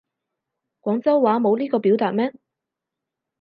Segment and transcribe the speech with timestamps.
[0.81, 2.33] 廣州話冇呢個表達咩